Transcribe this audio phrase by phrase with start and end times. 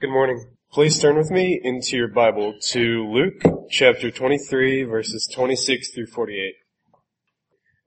[0.00, 0.46] Good morning.
[0.72, 6.54] Please turn with me into your Bible to Luke chapter 23 verses 26 through 48.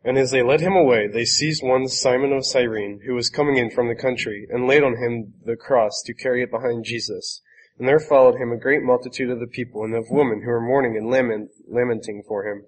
[0.04, 3.58] And as they led him away, they seized one Simon of Cyrene, who was coming
[3.58, 7.42] in from the country, and laid on him the cross to carry it behind Jesus.
[7.80, 10.62] And there followed him a great multitude of the people and of women who were
[10.62, 12.62] mourning and lament, lamenting for him.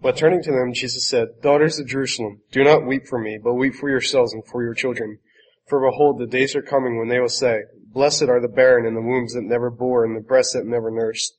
[0.00, 3.54] But turning to them, Jesus said, Daughters of Jerusalem, do not weep for me, but
[3.54, 5.18] weep for yourselves and for your children.
[5.66, 7.62] For behold, the days are coming when they will say,
[7.94, 10.90] Blessed are the barren and the wombs that never bore and the breasts that never
[10.90, 11.38] nursed.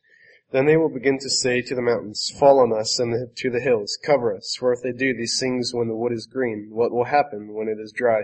[0.52, 3.60] Then they will begin to say to the mountains, Fall on us, and to the
[3.60, 4.56] hills, Cover us.
[4.58, 7.68] For if they do these things when the wood is green, what will happen when
[7.68, 8.24] it is dry?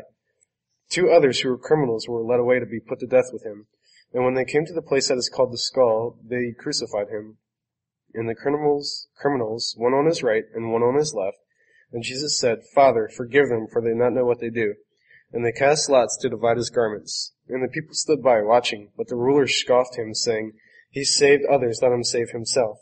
[0.90, 3.68] Two others who were criminals were led away to be put to death with him.
[4.14, 7.38] And when they came to the place that is called the skull, they crucified him.
[8.14, 11.38] And the criminals, criminals, one on his right and one on his left.
[11.92, 14.76] And Jesus said, Father, forgive them, for they do not know what they do.
[15.34, 17.34] And they cast lots to divide his garments.
[17.48, 20.54] And the people stood by watching, but the rulers scoffed him, saying,
[20.90, 22.80] He saved others, let him save himself.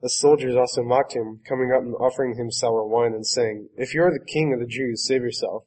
[0.00, 3.94] The soldiers also mocked him, coming up and offering him sour wine, and saying, If
[3.94, 5.64] you are the king of the Jews, save yourself.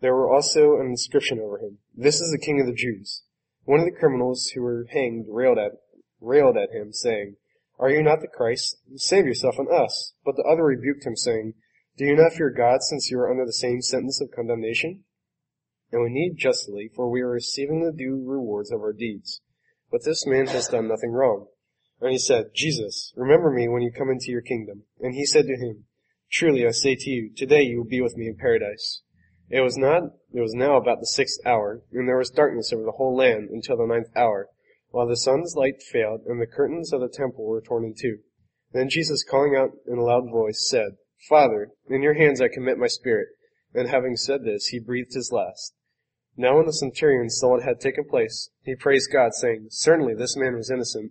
[0.00, 3.22] There were also an inscription over him, This is the king of the Jews.
[3.64, 5.72] One of the criminals who were hanged railed at,
[6.20, 7.36] railed at him, saying,
[7.78, 8.78] Are you not the Christ?
[8.96, 10.14] Save yourself and us.
[10.24, 11.54] But the other rebuked him, saying,
[11.96, 15.04] Do you not fear God, since you are under the same sentence of condemnation?
[15.90, 19.40] And we need justly, for we are receiving the due rewards of our deeds.
[19.90, 21.46] But this man has done nothing wrong.
[22.00, 24.84] And he said, Jesus, remember me when you come into your kingdom.
[25.00, 25.84] And he said to him,
[26.30, 29.02] Truly I say to you, today you will be with me in paradise.
[29.50, 32.82] It was not, it was now about the sixth hour, and there was darkness over
[32.82, 34.48] the whole land until the ninth hour,
[34.90, 38.18] while the sun's light failed, and the curtains of the temple were torn in two.
[38.72, 42.78] Then Jesus, calling out in a loud voice, said, Father, in your hands I commit
[42.78, 43.28] my spirit.
[43.74, 45.74] And having said this, he breathed his last.
[46.40, 50.36] Now when the centurion saw what had taken place, he praised God, saying, Certainly this
[50.36, 51.10] man was innocent.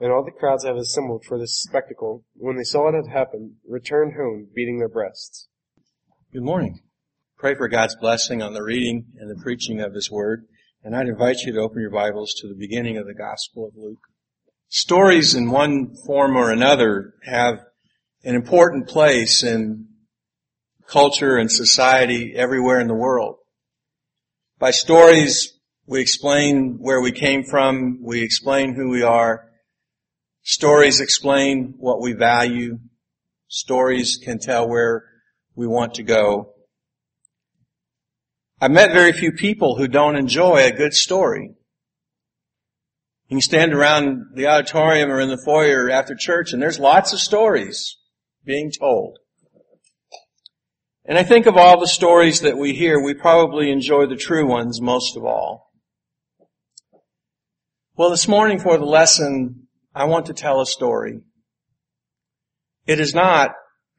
[0.00, 3.06] And all the crowds that had assembled for this spectacle, when they saw what had
[3.06, 5.46] happened, returned home, beating their breasts.
[6.32, 6.80] Good morning.
[7.38, 10.46] Pray for God's blessing on the reading and the preaching of His Word.
[10.82, 13.76] And I'd invite you to open your Bibles to the beginning of the Gospel of
[13.76, 14.02] Luke.
[14.68, 17.60] Stories in one form or another have
[18.24, 19.86] an important place in
[20.88, 23.36] culture and society everywhere in the world.
[24.64, 25.52] By stories,
[25.86, 29.50] we explain where we came from, we explain who we are.
[30.42, 32.78] Stories explain what we value.
[33.46, 35.04] Stories can tell where
[35.54, 36.54] we want to go.
[38.58, 41.50] I've met very few people who don't enjoy a good story.
[43.28, 47.12] You can stand around the auditorium or in the foyer after church and there's lots
[47.12, 47.98] of stories
[48.46, 49.18] being told.
[51.06, 54.46] And I think of all the stories that we hear, we probably enjoy the true
[54.46, 55.70] ones most of all.
[57.96, 61.20] Well, this morning for the lesson, I want to tell a story.
[62.86, 63.50] It is not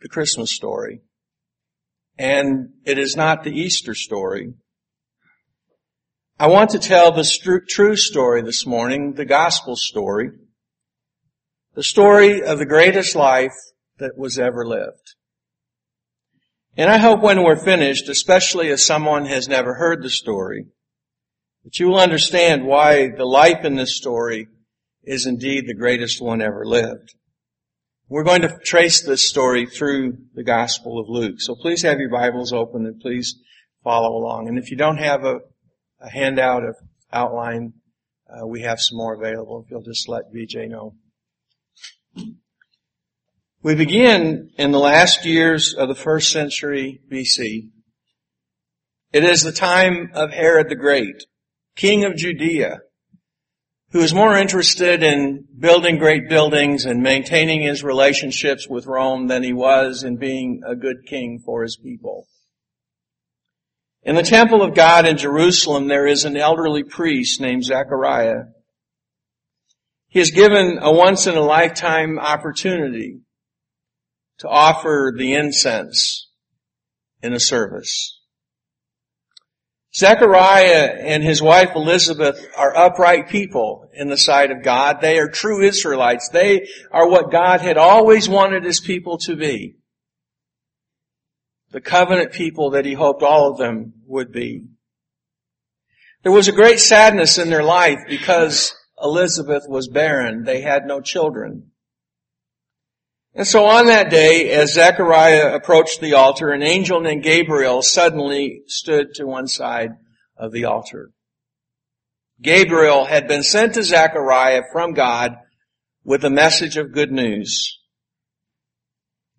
[0.01, 1.01] the Christmas story.
[2.17, 4.53] And it is not the Easter story.
[6.39, 10.31] I want to tell the true story this morning, the gospel story.
[11.75, 13.53] The story of the greatest life
[13.99, 15.15] that was ever lived.
[16.77, 20.65] And I hope when we're finished, especially if someone has never heard the story,
[21.63, 24.47] that you will understand why the life in this story
[25.03, 27.15] is indeed the greatest one ever lived.
[28.09, 31.37] We're going to trace this story through the Gospel of Luke.
[31.39, 33.35] So please have your Bibles open and please
[33.83, 34.47] follow along.
[34.47, 35.39] And if you don't have a,
[36.01, 36.75] a handout of
[37.11, 37.73] outline,
[38.29, 40.95] uh, we have some more available if you'll just let VJ know.
[43.65, 47.71] We begin in the last years of the first century BC.
[49.11, 51.23] It is the time of Herod the Great,
[51.75, 52.81] king of Judea,
[53.89, 59.41] who is more interested in building great buildings and maintaining his relationships with Rome than
[59.41, 62.27] he was in being a good king for his people.
[64.03, 68.43] In the temple of God in Jerusalem, there is an elderly priest named Zechariah.
[70.07, 73.21] He is given a once in a lifetime opportunity
[74.39, 76.29] to offer the incense
[77.21, 78.19] in a service.
[79.95, 84.99] Zechariah and his wife Elizabeth are upright people in the sight of God.
[84.99, 86.29] They are true Israelites.
[86.29, 89.77] They are what God had always wanted his people to be.
[91.71, 94.67] The covenant people that he hoped all of them would be.
[96.23, 100.43] There was a great sadness in their life because Elizabeth was barren.
[100.43, 101.71] They had no children.
[103.35, 108.61] And so on that day, as Zechariah approached the altar, an angel named Gabriel suddenly
[108.67, 109.91] stood to one side
[110.37, 111.11] of the altar.
[112.41, 115.35] Gabriel had been sent to Zechariah from God
[116.05, 117.77] with a message of good news.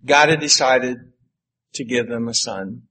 [0.04, 0.98] God had decided
[1.74, 2.82] to give them a son.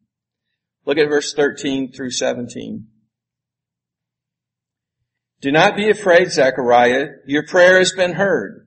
[0.86, 2.88] Look at verse 13 through 17.
[5.42, 7.08] Do not be afraid, Zechariah.
[7.28, 8.65] Your prayer has been heard.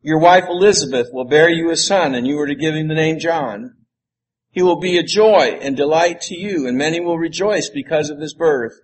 [0.00, 2.94] Your wife Elizabeth will bear you a son and you are to give him the
[2.94, 3.74] name John.
[4.50, 8.20] He will be a joy and delight to you and many will rejoice because of
[8.20, 8.74] his birth,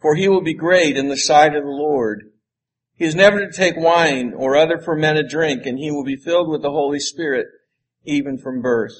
[0.00, 2.30] for he will be great in the sight of the Lord.
[2.94, 6.48] He is never to take wine or other fermented drink and he will be filled
[6.48, 7.46] with the Holy Spirit
[8.04, 8.94] even from birth.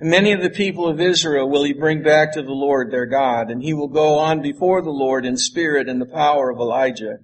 [0.00, 3.06] And many of the people of Israel will he bring back to the Lord their
[3.06, 6.58] God, and he will go on before the Lord in spirit and the power of
[6.58, 7.18] Elijah,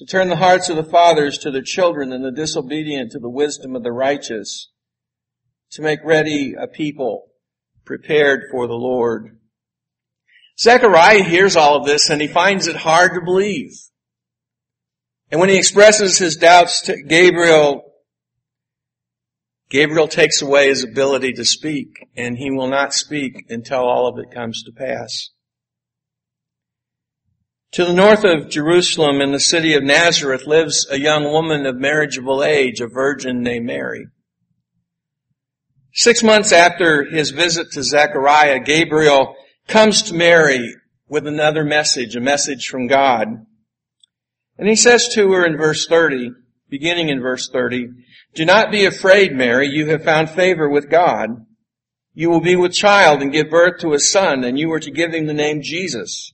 [0.00, 3.28] to turn the hearts of the fathers to their children and the disobedient to the
[3.28, 4.70] wisdom of the righteous,
[5.72, 7.26] to make ready a people
[7.84, 9.38] prepared for the Lord.
[10.58, 13.72] Zechariah hears all of this and he finds it hard to believe.
[15.30, 17.82] And when he expresses his doubts to Gabriel,
[19.68, 24.18] Gabriel takes away his ability to speak, and he will not speak until all of
[24.18, 25.28] it comes to pass.
[27.72, 31.76] To the north of Jerusalem in the city of Nazareth lives a young woman of
[31.76, 34.06] marriageable age, a virgin named Mary.
[35.92, 39.36] Six months after his visit to Zechariah, Gabriel
[39.68, 40.74] comes to Mary
[41.08, 43.28] with another message, a message from God.
[44.58, 46.32] And he says to her in verse 30,
[46.68, 47.88] beginning in verse 30,
[48.34, 49.68] do not be afraid, Mary.
[49.68, 51.30] You have found favor with God.
[52.14, 54.90] You will be with child and give birth to a son, and you are to
[54.90, 56.32] give him the name Jesus.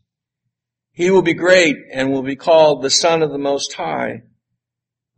[0.97, 4.23] He will be great and will be called the Son of the Most High.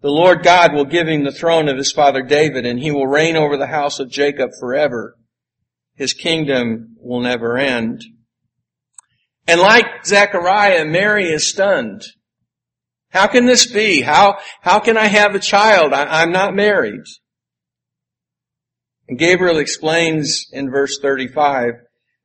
[0.02, 3.06] The Lord God will give him the throne of his father David, and he will
[3.06, 5.16] reign over the house of Jacob forever.
[5.94, 8.02] His kingdom will never end.
[9.46, 12.02] And like Zechariah, Mary is stunned.
[13.10, 14.00] How can this be?
[14.00, 15.92] How, how can I have a child?
[15.92, 17.04] I, I'm not married.
[19.06, 21.74] And Gabriel explains in verse 35,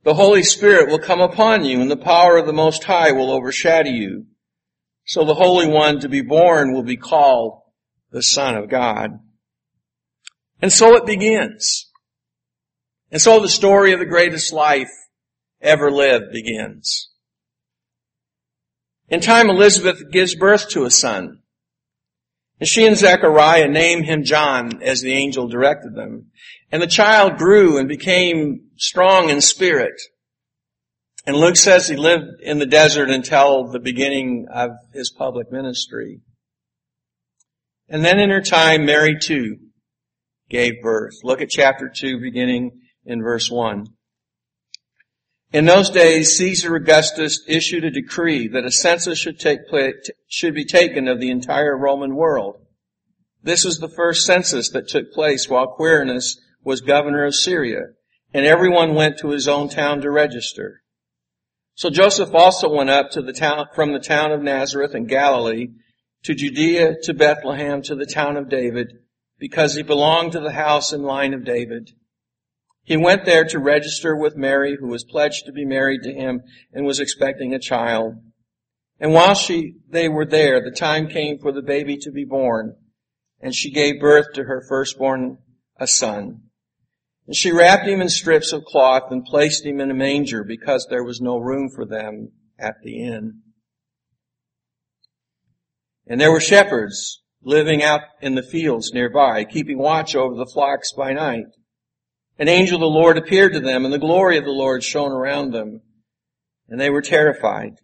[0.03, 3.31] the Holy Spirit will come upon you and the power of the Most High will
[3.31, 4.25] overshadow you.
[5.05, 7.61] So the Holy One to be born will be called
[8.11, 9.19] the Son of God.
[10.61, 11.89] And so it begins.
[13.11, 14.91] And so the story of the greatest life
[15.61, 17.09] ever lived begins.
[19.09, 21.39] In time, Elizabeth gives birth to a son.
[22.59, 26.31] And she and Zechariah name him John as the angel directed them.
[26.73, 29.93] And the child grew and became strong in spirit.
[31.23, 36.21] And Luke says he lived in the desert until the beginning of his public ministry.
[37.87, 39.57] And then in her time, Mary too
[40.49, 41.13] gave birth.
[41.23, 42.71] Look at chapter 2 beginning
[43.05, 43.85] in verse 1.
[45.51, 50.55] In those days, Caesar Augustus issued a decree that a census should take place, should
[50.55, 52.55] be taken of the entire Roman world.
[53.43, 57.81] This was the first census that took place while Quirinius was governor of Syria,
[58.33, 60.81] and everyone went to his own town to register.
[61.75, 65.69] So Joseph also went up to the town, from the town of Nazareth in Galilee
[66.23, 68.93] to Judea to Bethlehem to the town of David,
[69.39, 71.91] because he belonged to the house and line of David.
[72.83, 76.41] He went there to register with Mary, who was pledged to be married to him
[76.71, 78.15] and was expecting a child.
[78.99, 82.75] And while she, they were there, the time came for the baby to be born,
[83.41, 85.39] and she gave birth to her firstborn,
[85.77, 86.43] a son.
[87.25, 90.87] And she wrapped him in strips of cloth and placed him in a manger because
[90.89, 93.41] there was no room for them at the inn.
[96.05, 100.91] And there were shepherds living out in the fields nearby, keeping watch over the flocks
[100.93, 101.45] by night.
[102.37, 105.11] An angel of the Lord appeared to them and the glory of the Lord shone
[105.11, 105.81] around them
[106.67, 107.75] and they were terrified.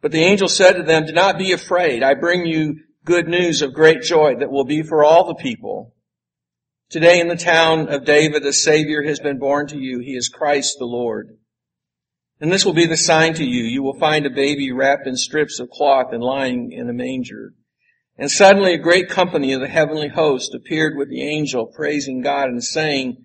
[0.00, 2.02] But the angel said to them, do not be afraid.
[2.02, 5.95] I bring you good news of great joy that will be for all the people.
[6.88, 9.98] Today in the town of David, a savior has been born to you.
[9.98, 11.36] He is Christ the Lord.
[12.40, 13.64] And this will be the sign to you.
[13.64, 17.54] You will find a baby wrapped in strips of cloth and lying in a manger.
[18.16, 22.50] And suddenly a great company of the heavenly host appeared with the angel, praising God
[22.50, 23.24] and saying,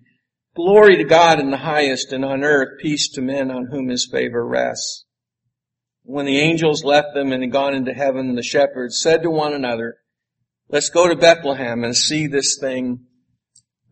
[0.56, 4.08] Glory to God in the highest and on earth peace to men on whom his
[4.10, 5.04] favor rests.
[6.02, 9.54] When the angels left them and had gone into heaven, the shepherds said to one
[9.54, 9.98] another,
[10.68, 13.06] let's go to Bethlehem and see this thing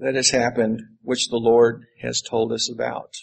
[0.01, 3.15] that has happened, which the Lord has told us about.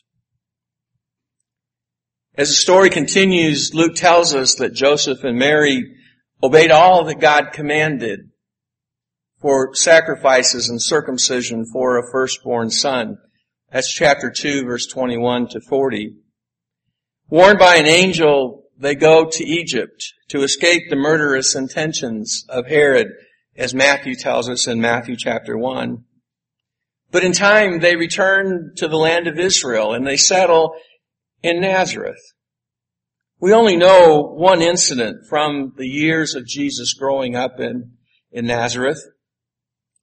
[2.36, 5.84] As the story continues, Luke tells us that Joseph and Mary
[6.42, 8.30] obeyed all that God commanded
[9.42, 13.18] for sacrifices and circumcision for a firstborn son.
[13.72, 16.16] That's chapter 2 verse 21 to 40.
[17.30, 23.08] Warned by an angel, they go to Egypt to escape the murderous intentions of Herod,
[23.56, 26.04] as Matthew tells us in Matthew chapter 1.
[27.12, 30.76] But in time, they return to the land of Israel and they settle
[31.42, 32.22] in Nazareth.
[33.40, 37.92] We only know one incident from the years of Jesus growing up in,
[38.32, 39.02] in Nazareth.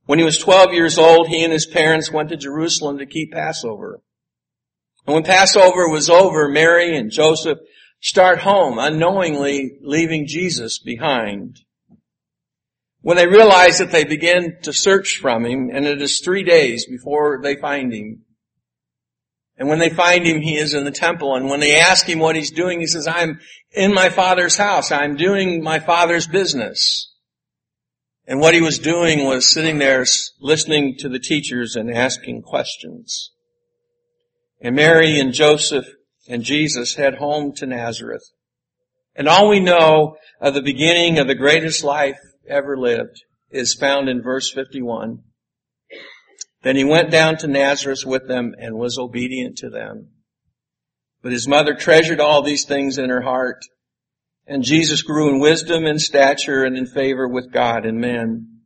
[0.06, 3.32] When he was 12 years old, he and his parents went to Jerusalem to keep
[3.32, 4.00] Passover.
[5.06, 7.58] And when Passover was over, Mary and Joseph
[8.00, 11.60] start home, unknowingly leaving Jesus behind.
[13.04, 16.86] When they realize that they begin to search from him, and it is three days
[16.86, 18.24] before they find him.
[19.58, 21.36] And when they find him, he is in the temple.
[21.36, 23.40] And when they ask him what he's doing, he says, I'm
[23.72, 24.90] in my father's house.
[24.90, 27.12] I'm doing my father's business.
[28.26, 30.06] And what he was doing was sitting there
[30.40, 33.32] listening to the teachers and asking questions.
[34.62, 35.84] And Mary and Joseph
[36.26, 38.24] and Jesus head home to Nazareth.
[39.14, 42.16] And all we know of the beginning of the greatest life
[42.48, 45.22] ever lived is found in verse 51.
[46.62, 50.08] Then he went down to Nazareth with them and was obedient to them.
[51.22, 53.60] But his mother treasured all these things in her heart.
[54.46, 58.60] And Jesus grew in wisdom and stature and in favor with God and men.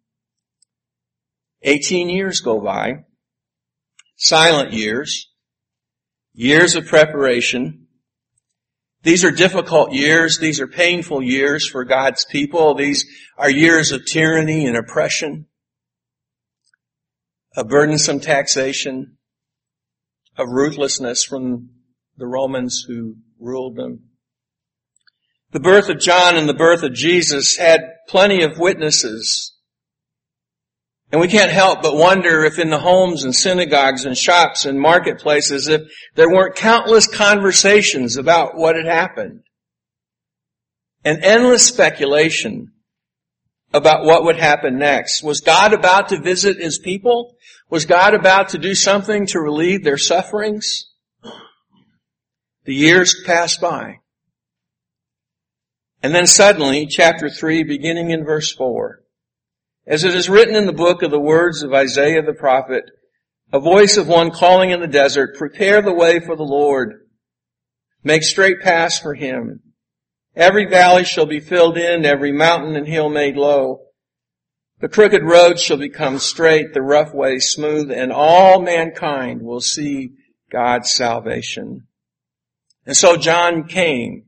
[1.63, 3.05] Eighteen years go by.
[4.17, 5.29] Silent years.
[6.33, 7.88] Years of preparation.
[9.03, 10.39] These are difficult years.
[10.39, 12.75] These are painful years for God's people.
[12.75, 15.47] These are years of tyranny and oppression,
[17.57, 19.19] of burdensome taxation,
[20.37, 21.71] of ruthlessness from
[22.17, 24.05] the Romans who ruled them.
[25.53, 29.58] The birth of John and the birth of Jesus had plenty of witnesses
[31.11, 34.79] and we can't help but wonder if in the homes and synagogues and shops and
[34.79, 35.83] marketplaces, if
[36.15, 39.41] there weren't countless conversations about what had happened.
[41.05, 42.73] And endless speculation
[43.73, 45.23] about what would happen next.
[45.23, 47.37] Was God about to visit His people?
[47.71, 50.91] Was God about to do something to relieve their sufferings?
[52.65, 54.01] The years passed by.
[56.03, 58.98] And then suddenly, chapter 3, beginning in verse 4,
[59.89, 62.85] as it is written in the book of the words of Isaiah the prophet,
[63.51, 67.01] a voice of one calling in the desert, prepare the way for the Lord.
[68.05, 69.63] Make straight paths for him.
[70.37, 73.87] Every valley shall be filled in, every mountain and hill made low.
[74.81, 80.11] The crooked road shall become straight, the rough way smooth, and all mankind will see
[80.53, 81.87] God's salvation.
[82.85, 84.25] And so John came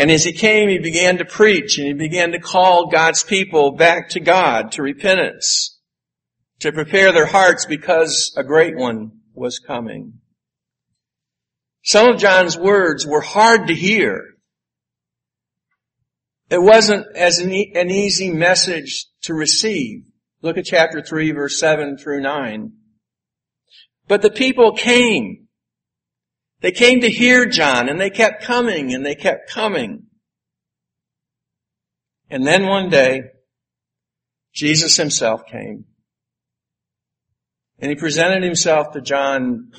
[0.00, 3.72] and as he came, he began to preach and he began to call God's people
[3.72, 5.78] back to God, to repentance,
[6.60, 10.14] to prepare their hearts because a great one was coming.
[11.84, 14.22] Some of John's words were hard to hear.
[16.48, 20.04] It wasn't as an, e- an easy message to receive.
[20.40, 22.72] Look at chapter 3 verse 7 through 9.
[24.08, 25.48] But the people came
[26.60, 30.06] they came to hear John and they kept coming and they kept coming.
[32.28, 33.22] And then one day,
[34.52, 35.86] Jesus himself came.
[37.78, 39.70] And he presented himself to John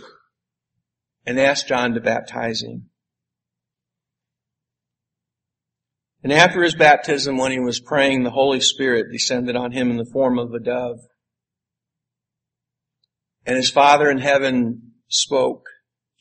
[1.26, 2.90] and asked John to baptize him.
[6.24, 9.98] And after his baptism, when he was praying, the Holy Spirit descended on him in
[9.98, 11.00] the form of a dove.
[13.46, 15.66] And his Father in heaven spoke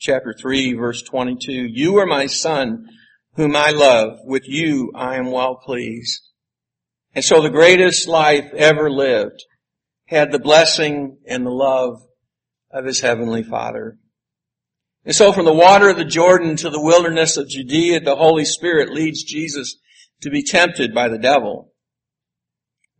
[0.01, 1.51] chapter 3 verse 22.
[1.51, 2.87] You are my son
[3.35, 4.17] whom I love.
[4.23, 6.23] With you I am well pleased.
[7.13, 9.45] And so the greatest life ever lived
[10.07, 12.01] had the blessing and the love
[12.71, 13.97] of his heavenly father.
[15.05, 18.45] And so from the water of the Jordan to the wilderness of Judea, the Holy
[18.45, 19.77] Spirit leads Jesus
[20.21, 21.73] to be tempted by the devil.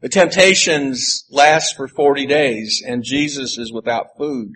[0.01, 4.53] The temptations last for 40 days and Jesus is without food.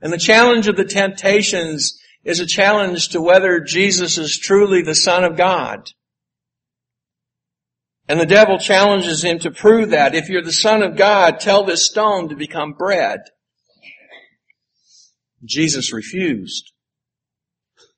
[0.00, 4.94] And the challenge of the temptations is a challenge to whether Jesus is truly the
[4.94, 5.90] Son of God.
[8.08, 10.14] And the devil challenges him to prove that.
[10.14, 13.20] If you're the Son of God, tell this stone to become bread.
[15.44, 16.72] Jesus refused.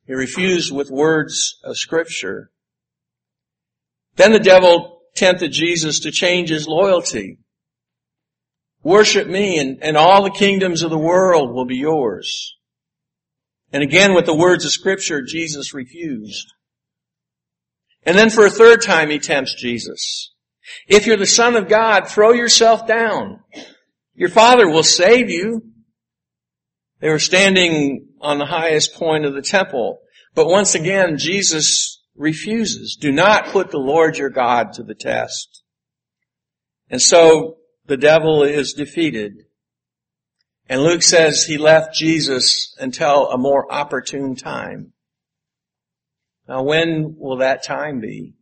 [0.06, 2.50] He refused with words of scripture.
[4.16, 7.38] Then the devil tempted Jesus to change his loyalty.
[8.82, 12.56] Worship me and, and all the kingdoms of the world will be yours.
[13.72, 16.52] And again with the words of scripture, Jesus refused.
[18.04, 20.32] And then for a third time he tempts Jesus.
[20.88, 23.40] If you're the son of God, throw yourself down.
[24.14, 25.62] Your father will save you.
[27.00, 30.00] They were standing on the highest point of the temple.
[30.34, 32.96] But once again, Jesus refuses.
[33.00, 35.62] Do not put the Lord your God to the test.
[36.90, 39.44] And so the devil is defeated.
[40.68, 44.92] And Luke says he left Jesus until a more opportune time.
[46.48, 48.34] Now when will that time be?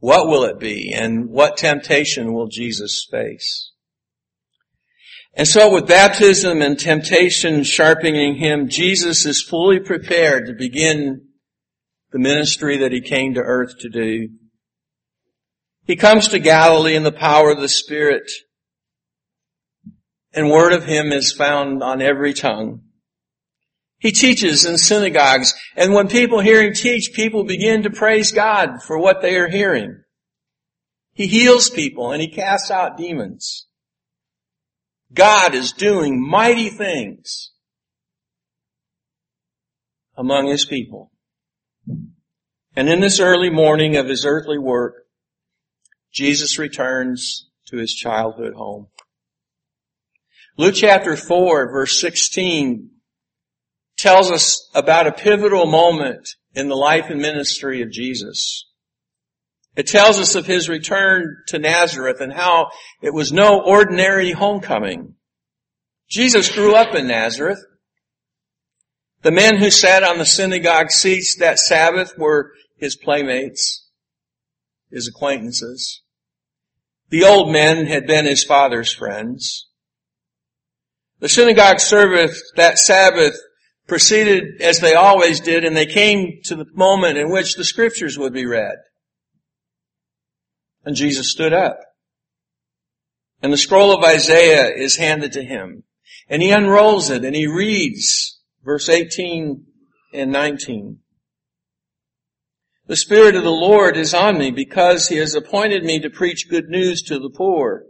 [0.00, 0.92] What will it be?
[0.92, 3.72] And what temptation will Jesus face?
[5.36, 11.28] And so with baptism and temptation sharpening him, Jesus is fully prepared to begin
[12.12, 14.28] the ministry that he came to earth to do.
[15.86, 18.30] He comes to Galilee in the power of the Spirit,
[20.32, 22.82] and word of him is found on every tongue.
[23.98, 28.82] He teaches in synagogues, and when people hear him teach, people begin to praise God
[28.82, 30.02] for what they are hearing.
[31.14, 33.66] He heals people and he casts out demons.
[35.12, 37.52] God is doing mighty things
[40.16, 41.12] among his people.
[42.76, 45.03] And in this early morning of his earthly work,
[46.14, 48.86] Jesus returns to his childhood home.
[50.56, 52.90] Luke chapter 4 verse 16
[53.96, 58.70] tells us about a pivotal moment in the life and ministry of Jesus.
[59.74, 62.70] It tells us of his return to Nazareth and how
[63.02, 65.16] it was no ordinary homecoming.
[66.08, 67.58] Jesus grew up in Nazareth.
[69.22, 73.88] The men who sat on the synagogue seats that Sabbath were his playmates,
[74.92, 76.03] his acquaintances.
[77.10, 79.68] The old men had been his father's friends.
[81.20, 83.36] The synagogue service that Sabbath
[83.86, 88.18] proceeded as they always did and they came to the moment in which the scriptures
[88.18, 88.76] would be read.
[90.84, 91.78] And Jesus stood up.
[93.42, 95.84] And the scroll of Isaiah is handed to him.
[96.28, 99.64] And he unrolls it and he reads verse 18
[100.12, 100.98] and 19.
[102.86, 106.50] The Spirit of the Lord is on me because He has appointed me to preach
[106.50, 107.84] good news to the poor.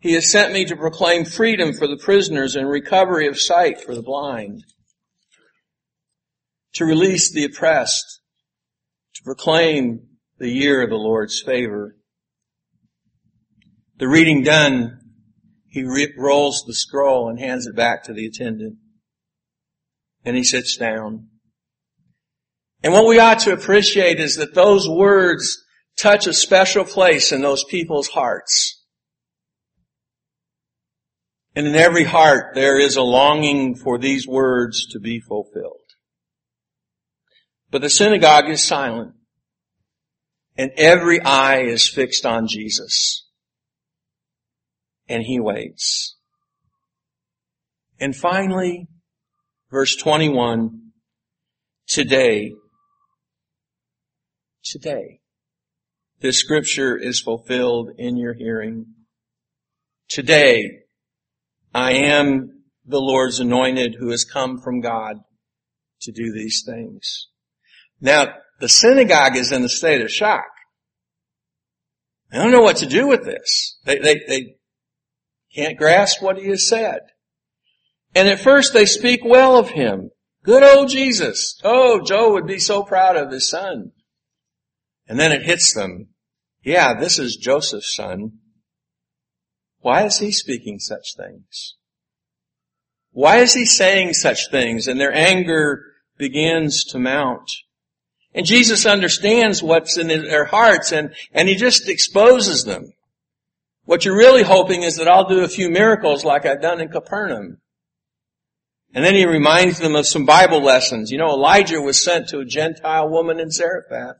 [0.00, 3.94] He has sent me to proclaim freedom for the prisoners and recovery of sight for
[3.94, 4.64] the blind.
[6.74, 8.20] To release the oppressed.
[9.14, 11.96] To proclaim the year of the Lord's favor.
[13.98, 14.98] The reading done,
[15.68, 15.84] he
[16.18, 18.76] rolls the scroll and hands it back to the attendant.
[20.24, 21.28] And he sits down.
[22.82, 25.62] And what we ought to appreciate is that those words
[25.96, 28.82] touch a special place in those people's hearts.
[31.54, 35.78] And in every heart there is a longing for these words to be fulfilled.
[37.70, 39.14] But the synagogue is silent
[40.56, 43.26] and every eye is fixed on Jesus
[45.08, 46.16] and he waits.
[48.00, 48.88] And finally,
[49.70, 50.92] verse 21,
[51.86, 52.52] today,
[54.64, 55.20] today,
[56.20, 58.86] this scripture is fulfilled in your hearing.
[60.08, 60.82] Today,
[61.74, 65.16] I am the Lord's anointed who has come from God
[66.02, 67.28] to do these things.
[68.00, 70.46] Now, the synagogue is in a state of shock.
[72.30, 73.78] They don't know what to do with this.
[73.84, 74.54] They, they, they
[75.54, 77.00] can't grasp what he has said.
[78.14, 80.10] And at first they speak well of him.
[80.44, 81.60] Good old Jesus.
[81.62, 83.92] Oh, Joe would be so proud of his son.
[85.08, 86.08] And then it hits them.
[86.62, 88.38] Yeah, this is Joseph's son.
[89.80, 91.76] Why is he speaking such things?
[93.10, 94.86] Why is he saying such things?
[94.86, 95.84] And their anger
[96.18, 97.50] begins to mount.
[98.34, 102.92] And Jesus understands what's in their hearts and, and he just exposes them.
[103.84, 106.88] What you're really hoping is that I'll do a few miracles like I've done in
[106.88, 107.58] Capernaum.
[108.94, 111.10] And then he reminds them of some Bible lessons.
[111.10, 114.16] You know, Elijah was sent to a Gentile woman in Zarephath.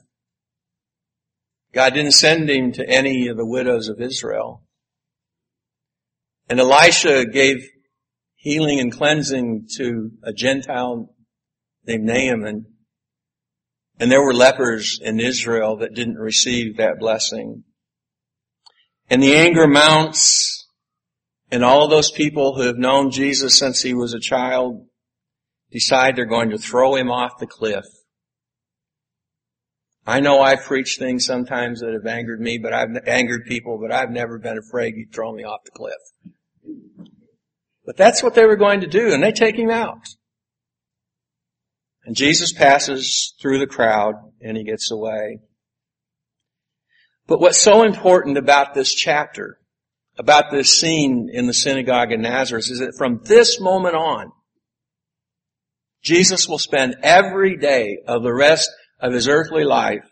[1.72, 4.62] God didn't send him to any of the widows of Israel.
[6.48, 7.66] And Elisha gave
[8.34, 11.14] healing and cleansing to a Gentile
[11.86, 12.66] named Naaman.
[13.98, 17.64] And there were lepers in Israel that didn't receive that blessing.
[19.08, 20.66] And the anger mounts
[21.50, 24.86] and all those people who have known Jesus since he was a child
[25.70, 27.84] decide they're going to throw him off the cliff.
[30.06, 33.92] I know I've preached things sometimes that have angered me, but I've angered people, but
[33.92, 35.94] I've never been afraid you'd throw me off the cliff.
[37.86, 40.08] But that's what they were going to do, and they take him out.
[42.04, 45.40] And Jesus passes through the crowd and he gets away.
[47.26, 49.60] But what's so important about this chapter,
[50.18, 54.32] about this scene in the synagogue in Nazareth, is that from this moment on,
[56.02, 58.68] Jesus will spend every day of the rest
[59.02, 60.08] of his earthly life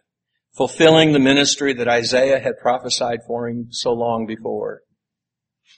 [0.56, 4.82] fulfilling the ministry that Isaiah had prophesied for him so long before.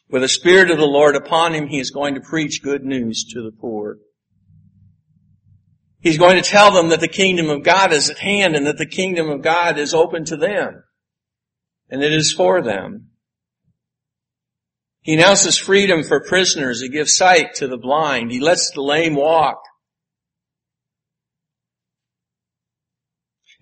[0.09, 3.25] With the Spirit of the Lord upon him, he is going to preach good news
[3.33, 3.99] to the poor.
[6.01, 8.79] He's going to tell them that the kingdom of God is at hand and that
[8.79, 10.83] the kingdom of God is open to them.
[11.91, 13.11] And it is for them.
[15.03, 16.81] He announces freedom for prisoners.
[16.81, 18.33] He gives sight to the blind.
[18.33, 19.63] He lets the lame walk.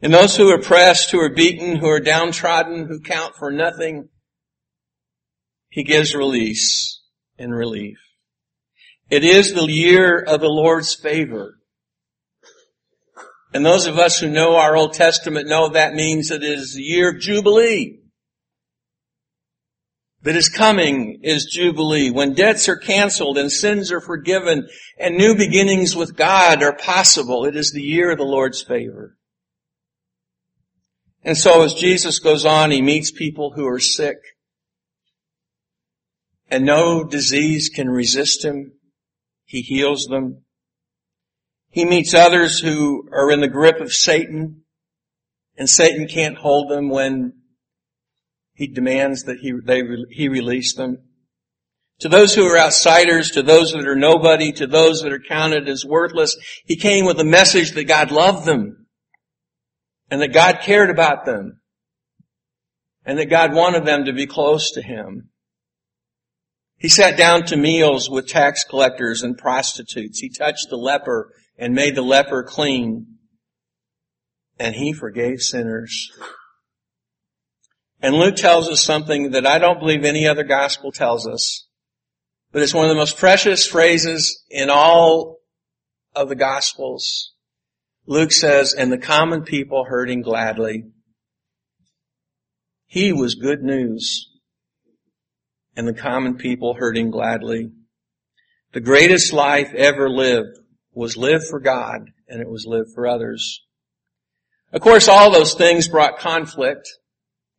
[0.03, 4.09] And those who are oppressed, who are beaten, who are downtrodden, who count for nothing,
[5.69, 7.03] he gives release
[7.39, 7.99] and relief.
[9.11, 11.59] It is the year of the Lord's favor.
[13.53, 16.83] And those of us who know our Old Testament know that means it is the
[16.83, 17.99] year of Jubilee.
[20.23, 25.35] That is coming is Jubilee, when debts are canceled and sins are forgiven and new
[25.35, 27.45] beginnings with God are possible.
[27.45, 29.17] It is the year of the Lord's favor.
[31.23, 34.17] And so as Jesus goes on, he meets people who are sick
[36.51, 38.73] and no disease can resist him.
[39.45, 40.43] He heals them.
[41.71, 44.63] He meets others who are in the grip of Satan
[45.57, 47.35] and Satan can't hold them when
[48.55, 50.99] he demands that he, they, he release them.
[52.01, 55.69] To those who are outsiders, to those that are nobody, to those that are counted
[55.69, 58.80] as worthless, he came with a message that God loved them
[60.11, 61.61] and that God cared about them
[63.05, 65.31] and that God wanted them to be close to Him.
[66.77, 70.19] He sat down to meals with tax collectors and prostitutes.
[70.19, 73.19] He touched the leper and made the leper clean.
[74.59, 76.11] And he forgave sinners.
[78.03, 81.67] And Luke tells us something that I don't believe any other gospel tells us,
[82.51, 85.41] but it's one of the most precious phrases in all
[86.17, 87.35] of the gospels.
[88.11, 90.83] Luke says, and the common people heard him gladly.
[92.89, 94.29] He was good news.
[95.77, 97.71] And the common people heard him gladly.
[98.73, 100.59] The greatest life ever lived
[100.93, 103.65] was lived for God and it was lived for others.
[104.73, 106.89] Of course, all those things brought conflict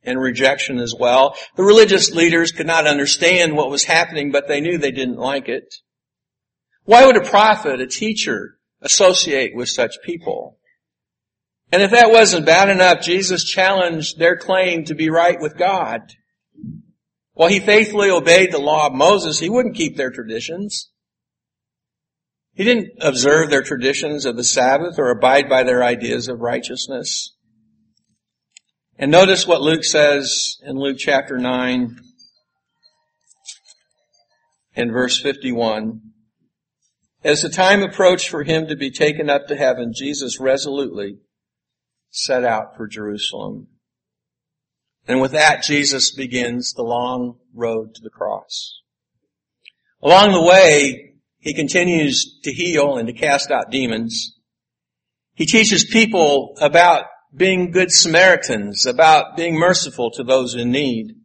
[0.03, 1.37] and rejection as well.
[1.55, 5.47] The religious leaders could not understand what was happening, but they knew they didn't like
[5.47, 5.73] it.
[6.83, 10.57] Why would a prophet, a teacher, associate with such people.
[11.71, 16.01] And if that wasn't bad enough, Jesus challenged their claim to be right with God.
[17.33, 20.89] While he faithfully obeyed the law of Moses, he wouldn't keep their traditions.
[22.53, 27.33] He didn't observe their traditions of the Sabbath or abide by their ideas of righteousness.
[28.97, 31.97] And notice what Luke says in Luke chapter 9
[34.75, 36.10] and verse 51.
[37.23, 41.17] As the time approached for him to be taken up to heaven, Jesus resolutely
[42.09, 43.67] set out for Jerusalem.
[45.07, 48.81] And with that, Jesus begins the long road to the cross.
[50.01, 54.37] Along the way, he continues to heal and to cast out demons.
[55.33, 57.05] He teaches people about
[57.35, 61.15] being good Samaritans, about being merciful to those in need.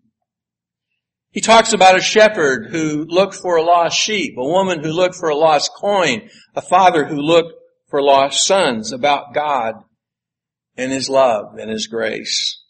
[1.36, 5.16] He talks about a shepherd who looked for a lost sheep, a woman who looked
[5.16, 7.52] for a lost coin, a father who looked
[7.90, 9.74] for lost sons, about God
[10.78, 12.64] and His love and His grace.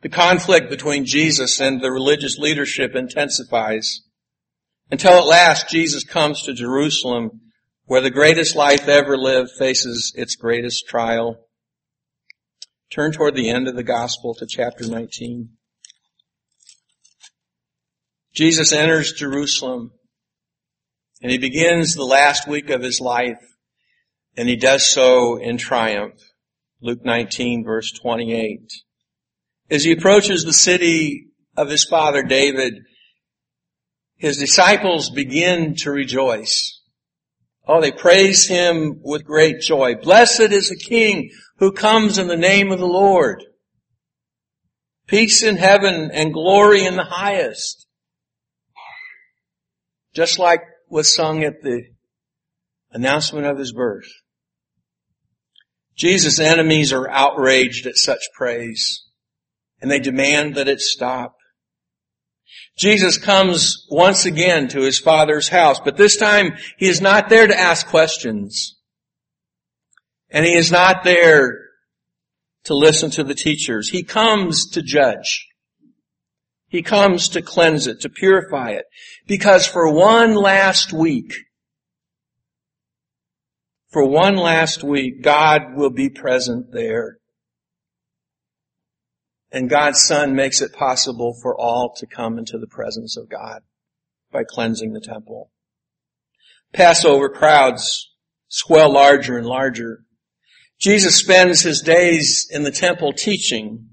[0.00, 4.00] The conflict between Jesus and the religious leadership intensifies
[4.90, 7.52] until at last Jesus comes to Jerusalem
[7.84, 11.46] where the greatest life ever lived faces its greatest trial.
[12.90, 15.50] Turn toward the end of the gospel to chapter 19.
[18.34, 19.92] Jesus enters Jerusalem
[21.20, 23.40] and he begins the last week of his life
[24.36, 26.18] and he does so in triumph.
[26.80, 28.72] Luke 19 verse 28.
[29.70, 32.74] As he approaches the city of his father David,
[34.16, 36.80] his disciples begin to rejoice.
[37.66, 39.94] Oh, they praise him with great joy.
[39.94, 43.44] Blessed is the King who comes in the name of the Lord.
[45.06, 47.81] Peace in heaven and glory in the highest.
[50.14, 51.84] Just like was sung at the
[52.90, 54.08] announcement of his birth.
[55.96, 59.04] Jesus' enemies are outraged at such praise
[59.80, 61.36] and they demand that it stop.
[62.76, 67.46] Jesus comes once again to his father's house, but this time he is not there
[67.46, 68.78] to ask questions.
[70.30, 71.58] And he is not there
[72.64, 73.90] to listen to the teachers.
[73.90, 75.48] He comes to judge.
[76.72, 78.86] He comes to cleanse it, to purify it.
[79.26, 81.34] Because for one last week,
[83.90, 87.18] for one last week, God will be present there.
[89.52, 93.60] And God's Son makes it possible for all to come into the presence of God
[94.32, 95.50] by cleansing the temple.
[96.72, 98.08] Passover crowds
[98.48, 100.06] swell larger and larger.
[100.80, 103.90] Jesus spends his days in the temple teaching.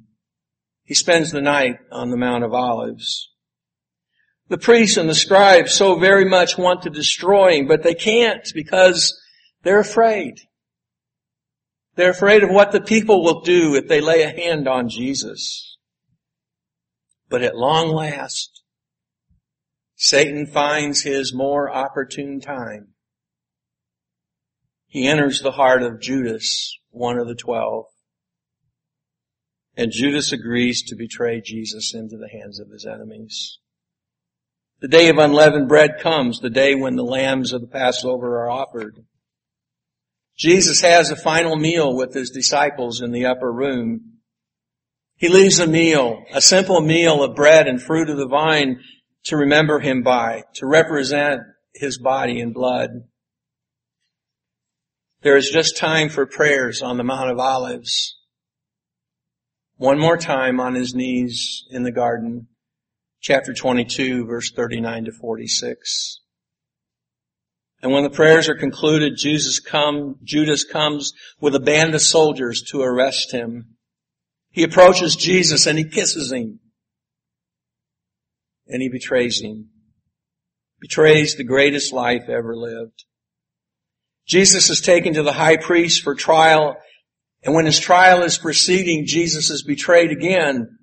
[0.90, 3.30] He spends the night on the Mount of Olives.
[4.48, 8.42] The priests and the scribes so very much want to destroy him, but they can't
[8.56, 9.16] because
[9.62, 10.40] they're afraid.
[11.94, 15.78] They're afraid of what the people will do if they lay a hand on Jesus.
[17.30, 18.64] But at long last,
[19.96, 22.96] Satan finds his more opportune time.
[24.88, 27.86] He enters the heart of Judas, one of the twelve.
[29.80, 33.60] And Judas agrees to betray Jesus into the hands of his enemies.
[34.82, 38.50] The day of unleavened bread comes, the day when the lambs of the Passover are
[38.50, 39.06] offered.
[40.38, 44.18] Jesus has a final meal with his disciples in the upper room.
[45.16, 48.82] He leaves a meal, a simple meal of bread and fruit of the vine
[49.28, 51.40] to remember him by, to represent
[51.74, 52.90] his body and blood.
[55.22, 58.19] There is just time for prayers on the Mount of Olives.
[59.80, 62.48] One more time on his knees in the garden.
[63.22, 66.20] Chapter 22 verse 39 to 46.
[67.82, 72.62] And when the prayers are concluded, Jesus come, Judas comes with a band of soldiers
[72.72, 73.78] to arrest him.
[74.52, 76.60] He approaches Jesus and he kisses him.
[78.68, 79.70] And he betrays him.
[80.82, 83.06] Betrays the greatest life ever lived.
[84.28, 86.76] Jesus is taken to the high priest for trial,
[87.44, 90.78] and when his trial is proceeding, Jesus is betrayed again.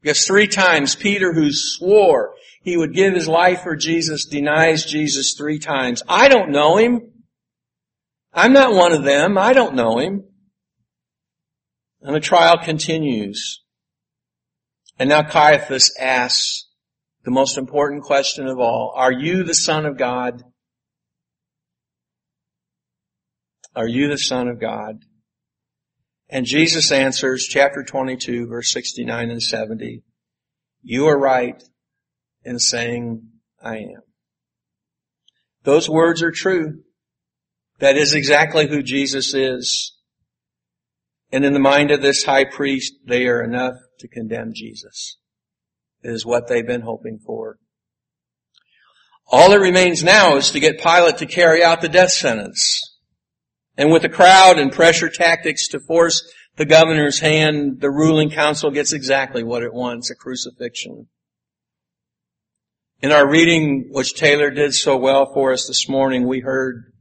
[0.00, 5.34] Because three times Peter, who swore he would give his life for Jesus, denies Jesus
[5.36, 6.02] three times.
[6.08, 7.00] I don't know him.
[8.32, 9.36] I'm not one of them.
[9.36, 10.24] I don't know him.
[12.00, 13.62] And the trial continues.
[14.98, 16.68] And now Caiaphas asks
[17.24, 18.92] the most important question of all.
[18.94, 20.42] Are you the son of God?
[23.74, 25.04] Are you the son of God?
[26.32, 30.02] And Jesus answers, chapter 22, verse 69 and 70,
[30.82, 31.62] you are right
[32.42, 33.28] in saying,
[33.62, 34.02] I am.
[35.64, 36.84] Those words are true.
[37.80, 39.94] That is exactly who Jesus is.
[41.30, 45.18] And in the mind of this high priest, they are enough to condemn Jesus.
[46.02, 47.58] It is what they've been hoping for.
[49.30, 52.91] All that remains now is to get Pilate to carry out the death sentence.
[53.76, 58.70] And with the crowd and pressure tactics to force the governor's hand, the ruling council
[58.70, 61.08] gets exactly what it wants, a crucifixion.
[63.00, 66.92] In our reading, which Taylor did so well for us this morning, we heard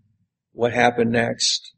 [0.54, 1.74] what happened next.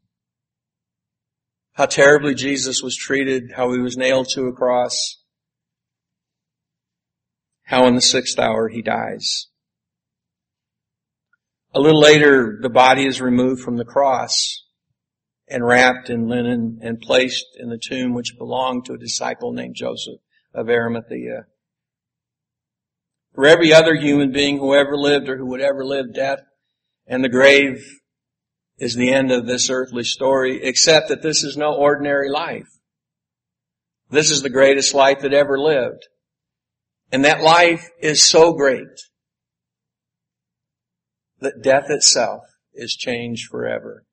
[1.72, 5.20] How terribly Jesus was treated, how he was nailed to a cross,
[7.64, 9.48] how in the sixth hour he dies.
[11.74, 14.63] A little later, the body is removed from the cross
[15.48, 19.74] and wrapped in linen and placed in the tomb which belonged to a disciple named
[19.74, 20.20] Joseph
[20.54, 21.46] of Arimathea.
[23.34, 26.40] For every other human being who ever lived or who would ever live, death
[27.06, 27.84] and the grave
[28.78, 32.68] is the end of this earthly story, except that this is no ordinary life.
[34.10, 36.06] This is the greatest life that ever lived.
[37.12, 38.88] And that life is so great
[41.40, 44.04] that death itself is changed forever.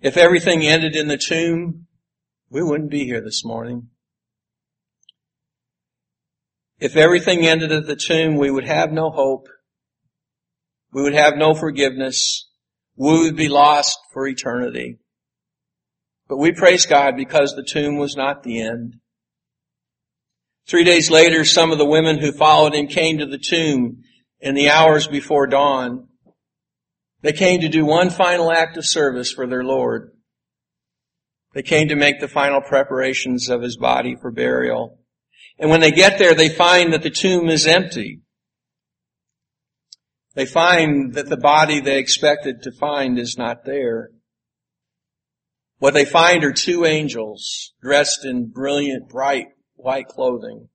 [0.00, 1.86] If everything ended in the tomb,
[2.50, 3.88] we wouldn't be here this morning.
[6.78, 9.48] If everything ended at the tomb, we would have no hope.
[10.92, 12.48] We would have no forgiveness.
[12.96, 14.98] We would be lost for eternity.
[16.28, 18.96] But we praise God because the tomb was not the end.
[20.68, 24.02] Three days later, some of the women who followed him came to the tomb
[24.38, 26.07] in the hours before dawn.
[27.20, 30.12] They came to do one final act of service for their Lord.
[31.54, 34.98] They came to make the final preparations of his body for burial.
[35.58, 38.20] And when they get there, they find that the tomb is empty.
[40.34, 44.10] They find that the body they expected to find is not there.
[45.78, 50.68] What they find are two angels dressed in brilliant, bright, white clothing.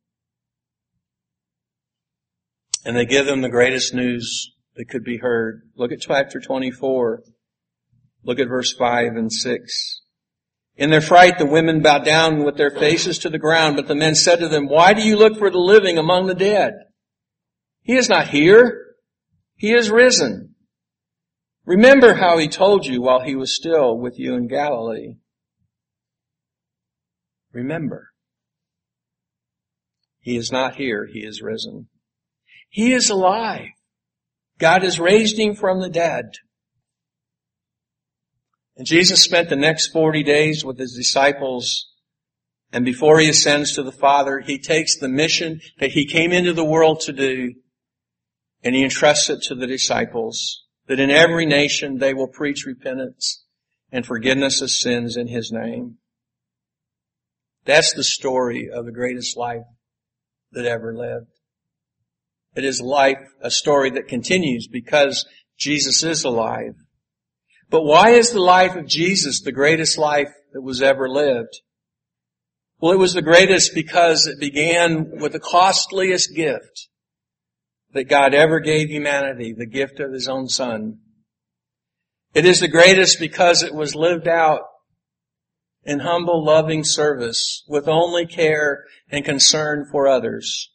[2.83, 5.61] And they give them the greatest news that could be heard.
[5.75, 7.23] Look at chapter 24.
[8.23, 10.01] Look at verse 5 and 6.
[10.75, 13.95] In their fright, the women bowed down with their faces to the ground, but the
[13.95, 16.73] men said to them, Why do you look for the living among the dead?
[17.81, 18.95] He is not here.
[19.55, 20.55] He is risen.
[21.65, 25.15] Remember how he told you while he was still with you in Galilee.
[27.53, 28.09] Remember.
[30.19, 31.07] He is not here.
[31.11, 31.87] He is risen.
[32.69, 33.69] He is alive.
[34.59, 36.31] God has raised him from the dead.
[38.75, 41.93] And Jesus spent the next 40 days with his disciples
[42.73, 46.53] and before he ascends to the Father, he takes the mission that he came into
[46.53, 47.53] the world to do
[48.63, 53.45] and he entrusts it to the disciples that in every nation they will preach repentance
[53.91, 55.97] and forgiveness of sins in his name.
[57.63, 59.65] That's the story of the greatest life
[60.53, 61.27] that ever lived.
[62.55, 65.25] It is life, a story that continues because
[65.57, 66.75] Jesus is alive.
[67.69, 71.61] But why is the life of Jesus the greatest life that was ever lived?
[72.79, 76.89] Well, it was the greatest because it began with the costliest gift
[77.93, 80.99] that God ever gave humanity, the gift of His own Son.
[82.33, 84.61] It is the greatest because it was lived out
[85.83, 90.72] in humble, loving service with only care and concern for others.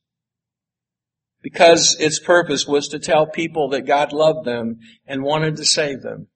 [1.50, 6.02] Because its purpose was to tell people that God loved them and wanted to save
[6.02, 6.26] them.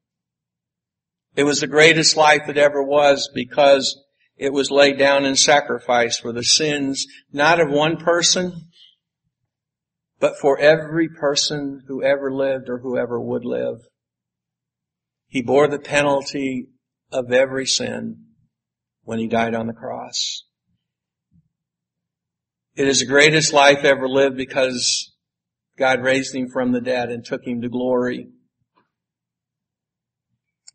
[1.36, 4.02] It was the greatest life that ever was because
[4.38, 8.70] it was laid down in sacrifice for the sins, not of one person,
[10.18, 13.80] but for every person who ever lived or who ever would live.
[15.26, 16.68] He bore the penalty
[17.10, 18.28] of every sin
[19.02, 20.44] when he died on the cross.
[22.74, 25.12] It is the greatest life ever lived because
[25.78, 28.28] God raised him from the dead and took him to glory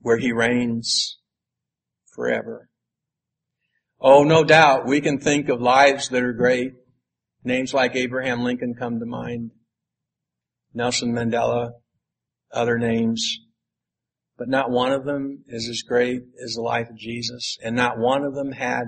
[0.01, 1.17] where he reigns
[2.13, 2.69] forever.
[3.99, 6.73] Oh, no doubt we can think of lives that are great.
[7.43, 9.51] Names like Abraham Lincoln come to mind.
[10.75, 11.71] Nelson Mandela,
[12.51, 13.39] other names.
[14.37, 17.57] But not one of them is as great as the life of Jesus.
[17.63, 18.83] And not one of them had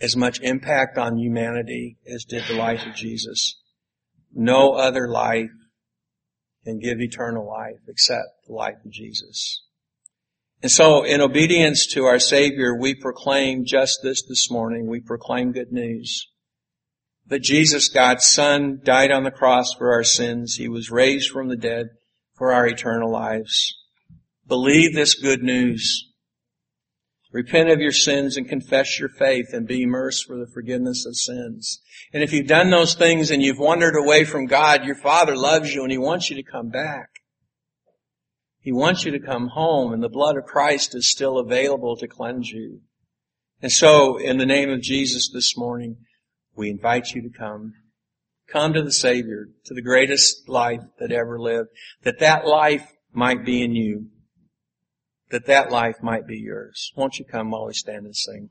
[0.00, 3.60] as much impact on humanity as did the life of Jesus.
[4.32, 5.50] No other life
[6.64, 9.64] can give eternal life except the life of Jesus.
[10.62, 14.88] And so in obedience to our Savior, we proclaim just this this morning.
[14.88, 16.26] We proclaim good news.
[17.26, 20.54] That Jesus, God's Son, died on the cross for our sins.
[20.54, 21.86] He was raised from the dead
[22.34, 23.76] for our eternal lives.
[24.46, 26.06] Believe this good news.
[27.30, 31.14] Repent of your sins and confess your faith and be immersed for the forgiveness of
[31.14, 31.80] sins.
[32.12, 35.74] And if you've done those things and you've wandered away from God, your Father loves
[35.74, 37.08] you and He wants you to come back.
[38.60, 42.08] He wants you to come home and the blood of Christ is still available to
[42.08, 42.80] cleanse you.
[43.60, 45.96] And so, in the name of Jesus this morning,
[46.54, 47.74] we invite you to come.
[48.48, 51.68] Come to the Savior, to the greatest life that ever lived,
[52.02, 54.06] that that life might be in you,
[55.30, 56.92] that that life might be yours.
[56.96, 58.50] Won't you come while we stand and sing?